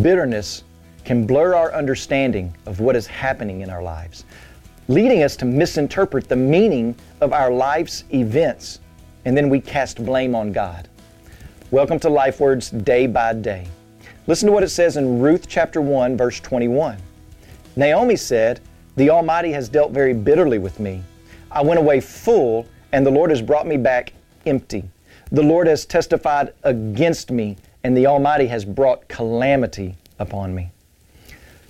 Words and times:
bitterness 0.00 0.64
can 1.04 1.26
blur 1.26 1.54
our 1.54 1.74
understanding 1.74 2.56
of 2.64 2.80
what 2.80 2.96
is 2.96 3.06
happening 3.06 3.60
in 3.60 3.68
our 3.68 3.82
lives, 3.82 4.24
leading 4.88 5.22
us 5.22 5.36
to 5.36 5.44
misinterpret 5.44 6.28
the 6.28 6.36
meaning 6.36 6.94
of 7.20 7.34
our 7.34 7.50
life's 7.50 8.04
events, 8.14 8.80
and 9.26 9.36
then 9.36 9.50
we 9.50 9.60
cast 9.60 10.02
blame 10.02 10.34
on 10.34 10.50
God. 10.50 10.88
Welcome 11.70 11.98
to 12.00 12.08
Life 12.08 12.40
Words 12.40 12.70
Day 12.70 13.06
by 13.06 13.34
Day. 13.34 13.66
Listen 14.26 14.46
to 14.46 14.52
what 14.52 14.62
it 14.62 14.70
says 14.70 14.96
in 14.96 15.18
Ruth 15.18 15.46
chapter 15.46 15.82
1, 15.82 16.16
verse 16.16 16.40
21. 16.40 16.96
Naomi 17.76 18.16
said, 18.16 18.60
The 18.96 19.10
Almighty 19.10 19.52
has 19.52 19.68
dealt 19.68 19.92
very 19.92 20.14
bitterly 20.14 20.58
with 20.58 20.80
me. 20.80 21.02
I 21.50 21.62
went 21.62 21.80
away 21.80 22.00
full, 22.00 22.66
and 22.92 23.04
the 23.04 23.10
Lord 23.10 23.28
has 23.28 23.42
brought 23.42 23.66
me 23.66 23.76
back 23.76 24.14
empty. 24.46 24.84
The 25.32 25.42
Lord 25.42 25.66
has 25.66 25.84
testified 25.84 26.54
against 26.62 27.30
me, 27.30 27.56
and 27.84 27.96
the 27.96 28.06
Almighty 28.06 28.46
has 28.46 28.64
brought 28.64 29.08
calamity 29.08 29.96
upon 30.18 30.54
me. 30.54 30.70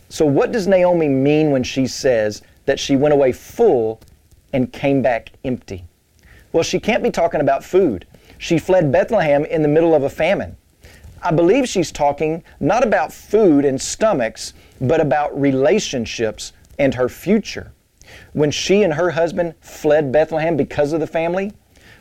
So, 0.08 0.26
what 0.26 0.52
does 0.52 0.68
Naomi 0.68 1.08
mean 1.08 1.50
when 1.50 1.62
she 1.62 1.86
says 1.86 2.42
that 2.66 2.78
she 2.78 2.96
went 2.96 3.14
away 3.14 3.32
full 3.32 4.00
and 4.52 4.72
came 4.72 5.00
back 5.00 5.30
empty? 5.44 5.84
Well, 6.52 6.62
she 6.62 6.78
can't 6.78 7.02
be 7.02 7.10
talking 7.10 7.40
about 7.40 7.64
food. 7.64 8.06
She 8.36 8.58
fled 8.58 8.92
Bethlehem 8.92 9.44
in 9.46 9.62
the 9.62 9.68
middle 9.68 9.94
of 9.94 10.02
a 10.02 10.10
famine. 10.10 10.56
I 11.22 11.30
believe 11.30 11.68
she's 11.68 11.92
talking 11.92 12.42
not 12.60 12.84
about 12.84 13.12
food 13.12 13.64
and 13.64 13.80
stomachs, 13.80 14.52
but 14.80 15.00
about 15.00 15.40
relationships 15.40 16.52
and 16.78 16.94
her 16.94 17.08
future. 17.08 17.72
When 18.32 18.50
she 18.50 18.82
and 18.82 18.92
her 18.92 19.10
husband 19.10 19.54
fled 19.60 20.12
Bethlehem 20.12 20.56
because 20.56 20.92
of 20.92 21.00
the 21.00 21.06
family, 21.06 21.52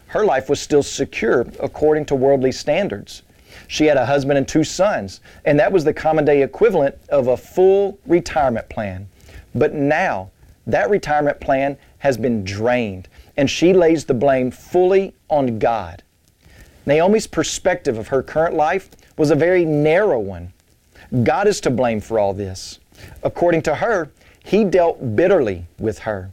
her 0.08 0.26
life 0.26 0.50
was 0.50 0.60
still 0.60 0.84
secure 0.84 1.46
according 1.60 2.06
to 2.06 2.16
worldly 2.16 2.52
standards. 2.52 3.22
She 3.68 3.86
had 3.86 3.98
a 3.98 4.06
husband 4.06 4.38
and 4.38 4.48
two 4.48 4.64
sons, 4.64 5.22
and 5.46 5.60
that 5.60 5.72
was 5.72 5.84
the 5.84 5.94
common 5.94 6.26
day 6.26 6.42
equivalent 6.42 6.96
of 7.10 7.28
a 7.28 7.38
full 7.38 8.00
retirement 8.06 8.70
plan. 8.70 9.08
But 9.54 9.74
now, 9.74 10.32
that 10.68 10.90
retirement 10.90 11.40
plan 11.40 11.78
has 12.00 12.18
been 12.18 12.44
drained, 12.44 13.08
and 13.38 13.50
she 13.50 13.74
lays 13.74 14.06
the 14.06 14.14
blame 14.14 14.52
fully 14.52 15.14
on 15.30 15.60
God. 15.60 16.04
Naomi's 16.86 17.28
perspective 17.28 17.98
of 17.98 18.08
her 18.08 18.24
current 18.24 18.56
life 18.56 18.90
was 19.18 19.32
a 19.32 19.36
very 19.36 19.66
narrow 19.66 20.20
one. 20.20 20.54
God 21.24 21.48
is 21.48 21.62
to 21.62 21.70
blame 21.70 22.02
for 22.02 22.20
all 22.20 22.34
this. 22.34 22.80
According 23.24 23.64
to 23.64 23.76
her, 23.76 24.12
He 24.44 24.64
dealt 24.64 25.16
bitterly 25.16 25.66
with 25.78 26.00
her. 26.00 26.32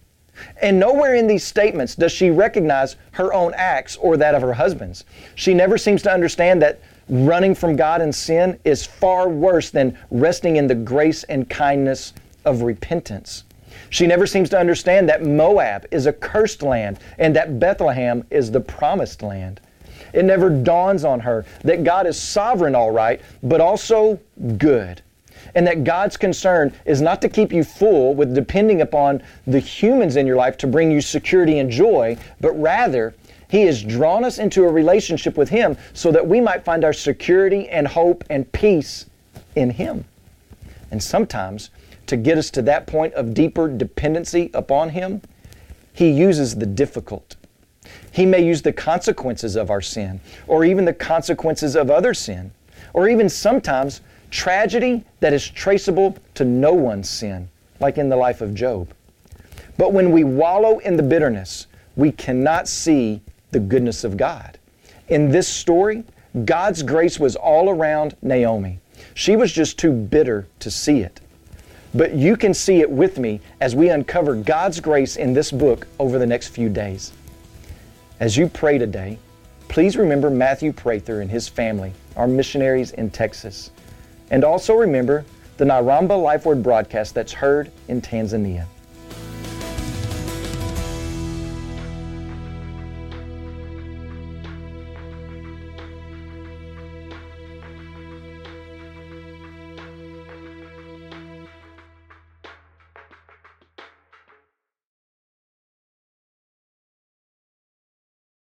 And 0.62 0.78
nowhere 0.78 1.14
in 1.14 1.26
these 1.26 1.44
statements 1.44 1.94
does 1.94 2.12
she 2.12 2.30
recognize 2.30 2.96
her 3.12 3.32
own 3.32 3.52
acts 3.56 3.96
or 3.96 4.16
that 4.16 4.34
of 4.34 4.42
her 4.42 4.54
husband's. 4.54 5.04
She 5.34 5.52
never 5.52 5.76
seems 5.76 6.02
to 6.02 6.12
understand 6.12 6.62
that 6.62 6.80
running 7.08 7.54
from 7.54 7.76
God 7.76 8.00
and 8.00 8.14
sin 8.14 8.58
is 8.64 8.84
far 8.84 9.28
worse 9.28 9.70
than 9.70 9.96
resting 10.10 10.56
in 10.56 10.66
the 10.66 10.74
grace 10.74 11.24
and 11.24 11.48
kindness 11.48 12.12
of 12.44 12.62
repentance. 12.62 13.44
She 13.90 14.06
never 14.06 14.26
seems 14.26 14.50
to 14.50 14.58
understand 14.58 15.08
that 15.08 15.24
Moab 15.24 15.86
is 15.90 16.06
a 16.06 16.12
cursed 16.12 16.62
land 16.62 16.98
and 17.18 17.34
that 17.36 17.58
Bethlehem 17.58 18.24
is 18.30 18.50
the 18.50 18.60
promised 18.60 19.22
land. 19.22 19.60
It 20.12 20.24
never 20.24 20.50
dawns 20.50 21.04
on 21.04 21.20
her 21.20 21.44
that 21.64 21.84
God 21.84 22.06
is 22.06 22.20
sovereign, 22.20 22.74
all 22.74 22.90
right, 22.90 23.20
but 23.42 23.60
also 23.60 24.18
good. 24.56 25.02
And 25.54 25.66
that 25.66 25.84
God's 25.84 26.16
concern 26.16 26.72
is 26.84 27.00
not 27.00 27.22
to 27.22 27.28
keep 27.28 27.52
you 27.52 27.64
full 27.64 28.14
with 28.14 28.34
depending 28.34 28.82
upon 28.82 29.22
the 29.46 29.58
humans 29.58 30.16
in 30.16 30.26
your 30.26 30.36
life 30.36 30.56
to 30.58 30.66
bring 30.66 30.90
you 30.90 31.00
security 31.00 31.58
and 31.58 31.70
joy, 31.70 32.16
but 32.40 32.52
rather 32.52 33.14
he 33.48 33.62
has 33.62 33.82
drawn 33.82 34.24
us 34.24 34.38
into 34.38 34.64
a 34.64 34.70
relationship 34.70 35.36
with 35.36 35.48
Him 35.48 35.76
so 35.94 36.12
that 36.12 36.26
we 36.26 36.40
might 36.40 36.64
find 36.64 36.84
our 36.84 36.92
security 36.92 37.68
and 37.68 37.88
hope 37.88 38.22
and 38.28 38.50
peace 38.52 39.06
in 39.56 39.70
Him. 39.70 40.04
And 40.90 41.02
sometimes, 41.02 41.70
to 42.06 42.16
get 42.16 42.38
us 42.38 42.50
to 42.50 42.62
that 42.62 42.86
point 42.86 43.14
of 43.14 43.34
deeper 43.34 43.68
dependency 43.68 44.50
upon 44.52 44.90
Him, 44.90 45.22
He 45.94 46.10
uses 46.10 46.56
the 46.56 46.66
difficult. 46.66 47.36
He 48.12 48.26
may 48.26 48.44
use 48.44 48.60
the 48.60 48.72
consequences 48.72 49.56
of 49.56 49.70
our 49.70 49.80
sin, 49.80 50.20
or 50.46 50.64
even 50.64 50.84
the 50.84 50.92
consequences 50.92 51.74
of 51.74 51.90
other 51.90 52.12
sin, 52.12 52.52
or 52.92 53.08
even 53.08 53.30
sometimes 53.30 54.02
tragedy 54.30 55.04
that 55.20 55.32
is 55.32 55.48
traceable 55.48 56.18
to 56.34 56.44
no 56.44 56.74
one's 56.74 57.08
sin, 57.08 57.48
like 57.80 57.96
in 57.96 58.10
the 58.10 58.16
life 58.16 58.42
of 58.42 58.54
Job. 58.54 58.92
But 59.78 59.94
when 59.94 60.12
we 60.12 60.24
wallow 60.24 60.80
in 60.80 60.98
the 60.98 61.02
bitterness, 61.02 61.66
we 61.96 62.12
cannot 62.12 62.68
see 62.68 63.22
the 63.50 63.60
goodness 63.60 64.04
of 64.04 64.16
God. 64.16 64.58
In 65.08 65.30
this 65.30 65.48
story, 65.48 66.04
God's 66.44 66.82
grace 66.82 67.18
was 67.18 67.36
all 67.36 67.70
around 67.70 68.16
Naomi. 68.22 68.80
She 69.14 69.36
was 69.36 69.52
just 69.52 69.78
too 69.78 69.92
bitter 69.92 70.46
to 70.60 70.70
see 70.70 71.00
it. 71.00 71.20
But 71.94 72.14
you 72.14 72.36
can 72.36 72.52
see 72.52 72.80
it 72.80 72.90
with 72.90 73.18
me 73.18 73.40
as 73.60 73.74
we 73.74 73.88
uncover 73.88 74.34
God's 74.34 74.78
grace 74.80 75.16
in 75.16 75.32
this 75.32 75.50
book 75.50 75.86
over 75.98 76.18
the 76.18 76.26
next 76.26 76.48
few 76.48 76.68
days. 76.68 77.12
As 78.20 78.36
you 78.36 78.48
pray 78.48 78.76
today, 78.78 79.18
please 79.68 79.96
remember 79.96 80.28
Matthew 80.28 80.72
Prather 80.72 81.22
and 81.22 81.30
his 81.30 81.48
family, 81.48 81.92
our 82.16 82.26
missionaries 82.26 82.90
in 82.92 83.10
Texas. 83.10 83.70
And 84.30 84.44
also 84.44 84.74
remember 84.74 85.24
the 85.56 85.64
Naramba 85.64 86.20
Life 86.20 86.44
Word 86.44 86.62
broadcast 86.62 87.14
that's 87.14 87.32
heard 87.32 87.70
in 87.88 88.02
Tanzania. 88.02 88.66